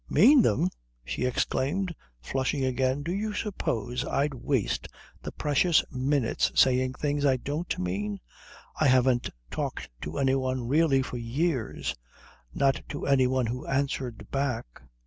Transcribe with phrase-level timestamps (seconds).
[0.09, 0.71] "Mean them?"
[1.05, 3.03] she exclaimed, flushing again.
[3.03, 4.87] "Do you suppose I'd waste
[5.21, 8.19] the precious minutes saying things I don't mean?
[8.79, 11.93] I haven't talked to any one really for years
[12.51, 14.81] not to any one who answered back.